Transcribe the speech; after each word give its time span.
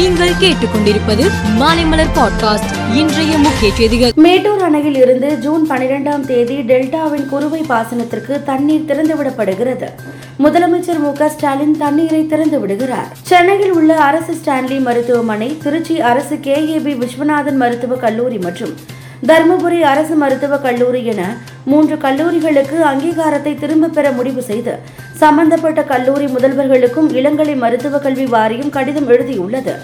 நீங்கள் 0.00 0.30
கேட்டுக்கொண்டிருப்பது 0.30 1.24
மாலைமலர் 1.58 2.12
பாட்காஸ்ட். 2.14 2.94
இன்றைய 2.94 3.38
முக்கிய 3.38 3.74
செய்திகள். 3.74 4.12
மேட்டூர் 4.14 4.62
அணையில் 4.62 4.94
இருந்து 4.94 5.38
ஜூன் 5.38 5.70
பனிரெண்டாம் 5.70 6.20
தேதி 6.20 6.56
டெல்டாவின் 6.60 7.28
குறுவை 7.28 7.60
பாசனத்திற்கு 7.68 8.42
தண்ணீர் 8.42 8.84
திறந்துவிடப்படுகிறது. 8.86 9.88
முதலமைச்சர் 10.38 10.98
மு 10.98 11.12
க 11.12 11.28
ஸ்டாலின் 11.28 11.76
தண்ணீரை 11.78 12.26
திறந்து 12.26 12.60
விடுகிறார் 12.60 13.12
சென்னையில் 13.22 13.72
உள்ள 13.72 13.96
அரசு 13.96 14.36
ஸ்டான்லி 14.44 14.80
மருத்துவமனை 14.80 15.56
திருச்சி 15.62 16.00
அரசு 16.00 16.34
கேஏபி 16.34 16.98
விஸ்வநாதன் 16.98 17.56
மருத்துவக் 17.56 18.00
கல்லூரி 18.00 18.38
மற்றும் 18.38 18.74
தருமபுரி 19.28 19.80
அரசு 19.80 20.14
மருத்துவக் 20.14 20.62
கல்லூரி 20.62 21.04
என 21.04 21.22
மூன்று 21.64 21.96
கல்லூரிகளுக்கு 21.96 22.76
அங்கீகாரத்தை 22.90 23.58
திரும்பப் 23.58 23.94
பெற 23.94 24.10
முடிவு 24.10 24.42
செய்து 24.42 24.78
சம்பந்தப்பட்ட 25.12 25.82
கல்லூரி 25.82 26.24
முதல்வர்களுக்கும் 26.24 27.08
இளங்கலை 27.10 27.56
மருத்துவக் 27.56 28.02
கல்வி 28.02 28.26
வாரியம் 28.26 28.70
கடிதம் 28.70 29.08
எழுதியுள்ளது. 29.08 29.74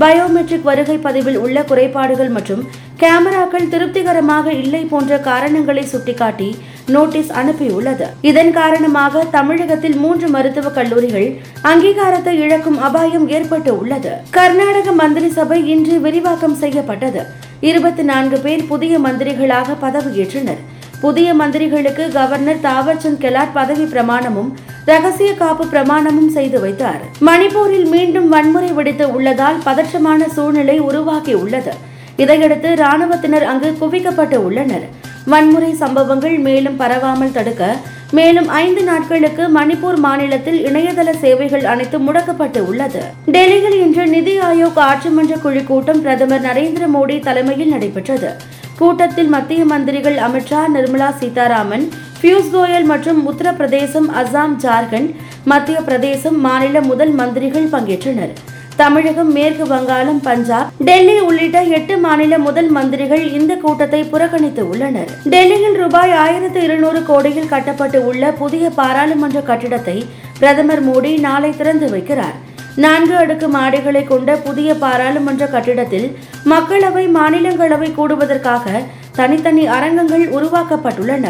பயோமெட்ரிக் 0.00 0.62
வருகை 0.62 0.98
பதிவில் 0.98 1.38
உள்ள 1.38 1.62
குறைபாடுகள் 1.62 2.28
மற்றும் 2.28 2.62
கேமராக்கள் 2.98 3.68
திருப்திகரமாக 3.68 4.52
இல்லை 4.52 4.84
போன்ற 4.84 5.18
காரணங்களை 5.18 5.84
சுட்டிக்காட்டி 5.84 6.56
நோட்டீஸ் 6.86 7.32
அனுப்பியுள்ளது. 7.32 8.06
இதன் 8.20 8.52
காரணமாக 8.52 9.24
தமிழகத்தில் 9.30 9.96
மூன்று 9.96 10.28
மருத்துவக் 10.28 10.74
கல்லூரிகள் 10.74 11.28
அங்கீகாரத்தை 11.62 12.34
இழக்கும் 12.44 12.78
அபாயம் 12.80 13.28
ஏற்பட்டு 13.28 13.78
உள்ளது. 13.78 14.12
கர்நாடக 14.30 14.92
மந்திரி 14.92 15.28
சபை 15.28 15.68
இன்று 15.68 16.00
விரிவாக்கம் 16.00 16.54
செய்யப்பட்டது. 16.54 17.44
இருபத்தி 17.60 18.02
நான்கு 18.02 18.38
பேர் 18.38 18.66
புதிய 18.66 18.98
மந்திரிகளாக 18.98 19.76
பதவியேற்றனர். 19.82 20.58
புதிய 21.00 21.34
மந்திரிகளுக்கு 21.34 22.12
கவர்னர் 22.12 22.60
தாவர்சந்த் 22.62 23.20
கெலாட் 23.20 23.52
பதவி 23.52 23.84
பிரமாணமும் 23.84 24.50
ரகசிய 24.84 25.34
காப்பு 25.34 25.64
பிரமாணமும் 25.64 26.28
செய்து 26.28 26.60
வைத்தார். 26.60 27.00
மணிப்பூரில் 27.20 27.88
மீண்டும் 27.88 28.28
வன்முறை 28.28 28.72
வெடித்து 28.72 29.14
உள்ளதால் 29.14 29.56
பதற்றமான 29.66 30.28
சூழ்நிலை 30.28 30.78
உருவாகி 30.78 31.34
உள்ளது. 31.34 31.74
இதையடுத்து 32.16 32.74
ராணுவத்தினர் 32.74 33.44
அங்கு 33.44 33.76
குவிக்கப்பட்டு 33.80 34.34
உள்ளனர். 34.34 34.86
வன்முறை 35.24 35.74
சம்பவங்கள் 35.74 36.38
மேலும் 36.38 36.80
பரவாமல் 36.80 37.32
தடுக்க 37.32 37.76
மேலும் 38.12 38.48
ஐந்து 38.48 38.82
நாட்களுக்கு 38.82 39.44
மணிப்பூர் 39.56 39.96
மாநிலத்தில் 39.96 40.58
இணையதள 40.66 41.10
சேவைகள் 41.20 41.64
அனைத்தும் 41.64 42.04
முடக்கப்பட்டு 42.08 42.60
உள்ளது. 42.60 43.02
டெல்லியில் 43.26 43.80
இன்று 43.80 44.06
நிதி 44.06 44.38
ஆயோக் 44.38 44.78
ஆட்சிமன்ற 44.88 45.40
குழு 45.40 45.64
கூட்டம் 45.64 46.00
பிரதமர் 46.00 46.42
நரேந்திர 46.42 46.84
மோடி 46.94 47.20
தலைமையில் 47.20 47.68
நடைபெற்றது. 47.68 48.30
கூட்டத்தில் 48.78 49.26
மத்திய 49.26 49.64
மந்திரிகள் 49.64 50.16
அமித்ஷா 50.16 50.62
நிர்மலா 50.74 51.10
சீதாராமன் 51.20 51.88
பியூஷ் 52.20 52.52
கோயல் 52.52 52.84
மற்றும் 52.84 53.32
உத்தரப்பிரதேசம் 53.32 54.08
அசாம் 54.22 54.56
ஜார்க்கண்ட் 54.64 55.10
மத்திய 55.44 55.80
பிரதேசம் 55.80 56.40
மாநில 56.40 56.80
முதல் 56.80 57.10
மந்திரிகள் 57.10 57.72
பங்கேற்றனர். 57.72 58.34
தமிழகம் 58.80 59.30
மேற்கு 59.32 59.64
வங்காளம் 59.66 60.18
பஞ்சாப் 60.26 60.70
டெல்லி 60.86 61.14
உள்ளிட்ட 61.26 61.58
எட்டு 61.76 61.94
மாநில 61.98 62.38
முதல் 62.38 62.68
மந்திரிகள் 62.68 63.22
இந்த 63.38 63.52
கூட்டத்தை 63.62 64.00
புறக்கணித்து 64.04 64.62
உள்ளனர். 64.68 65.10
டெல்லியில் 65.34 65.78
ரூபாய் 65.82 66.12
ஆயிரத்து 66.24 66.62
இருநூறு 66.62 67.00
கோடியில் 67.02 67.48
கட்டப்பட்டு 67.48 68.00
உள்ள 68.06 68.32
புதிய 68.42 68.70
பாராளுமன்ற 68.80 69.40
கட்டிடத்தை 69.40 69.96
பிரதமர் 70.38 70.84
மோடி 70.88 71.12
நாளை 71.20 71.50
திறந்து 71.56 71.88
வைக்கிறார். 71.94 72.36
நான்கு 72.84 73.16
அடுக்கு 73.16 73.48
மாடிகளை 73.48 74.04
கொண்ட 74.04 74.36
புதிய 74.36 74.74
பாராளுமன்ற 74.84 75.46
கட்டிடத்தில் 75.46 76.08
மக்களவை 76.44 77.06
மாநிலங்களவை 77.18 77.90
கூடுவதற்காக 77.98 78.82
தனித்தனி 79.16 79.66
அரங்கங்கள் 79.66 80.26
உருவாக்கப்பட்டுள்ளன. 80.38 81.26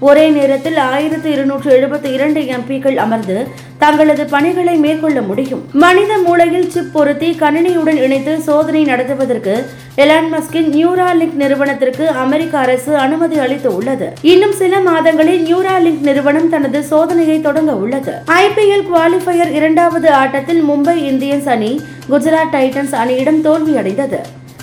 ஒரே 0.00 0.28
நேரத்தில் 0.28 0.76
ஆயிரத்து 0.76 1.32
இருநூற்று 1.32 1.70
எழுபத்தி 1.76 2.12
இரண்டு 2.12 2.40
எம்பிக்கள் 2.40 2.96
அமர்ந்து 2.96 3.36
தங்களது 3.78 4.24
பணிகளை 4.24 4.76
மேற்கொள்ள 4.76 5.20
முடியும். 5.20 5.62
மனித 5.72 6.18
மூளையில் 6.18 6.70
சிப் 6.70 6.92
பொருத்தி 6.92 7.36
கணினியுடன் 7.40 7.98
இணைத்து 8.02 8.40
சோதனை 8.40 8.84
நடத்துவதற்கு 8.84 9.66
எலான் 9.96 10.28
மஸ்கின் 10.32 10.68
நியூராலிங்க் 10.76 11.34
நிறுவனத்திற்கு 11.34 12.08
அமெரிக்க 12.08 12.58
அரசு 12.58 12.96
அனுமதி 12.96 13.38
அளித்து 13.38 13.74
உள்ளது 13.74 14.12
இன்னும் 14.22 14.52
சில 14.52 14.80
மாதங்களில் 14.80 15.42
நியூராலிங்க் 15.48 16.00
நிறுவனம் 16.00 16.48
தனது 16.48 16.80
சோதனையை 16.90 17.40
தொடங்க 17.40 17.74
உள்ளது. 17.74 18.12
ஐபிஎல் 18.26 18.88
குவாலிஃபயர் 18.90 19.52
இரண்டாவது 19.52 20.10
ஆட்டத்தில் 20.10 20.62
மும்பை 20.62 20.96
இந்தியன்ஸ் 21.10 21.48
அணி 21.48 21.80
குஜராத் 22.10 22.52
டைட்டன்ஸ் 22.52 22.94
அணியிடம் 23.04 23.44
தோல்வியடைந்தது. 23.44 24.20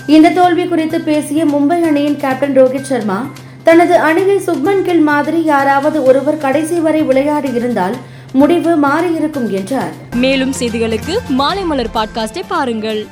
இந்த 0.08 0.30
தோல்வி 0.30 0.68
குறித்து 0.68 1.02
பேசிய 1.02 1.46
மும்பை 1.46 1.82
அணியின் 1.82 2.18
கேப்டன் 2.18 2.58
ரோஹித் 2.58 2.90
சர்மா 2.92 3.30
தனது 3.68 3.96
அணியில் 4.00 4.44
சுப்மன் 4.48 4.82
கில் 4.82 5.00
மாதிரி 5.00 5.44
யாராவது 5.44 6.04
ஒருவர் 6.04 6.38
கடைசி 6.38 6.80
வரை 6.80 7.02
விளையாடி 7.02 7.54
இருந்தால் 7.54 7.96
முடிவு 8.32 8.72
மாறியிருக்கும் 8.80 9.50
என்றார். 9.50 9.94
மேலும் 10.16 10.54
செய்திகளுக்கு 10.60 11.18
மாலை 11.28 11.64
மலர் 11.64 11.94
பாட்காஸ்டை 11.94 12.44
பாருங்கள். 12.48 13.08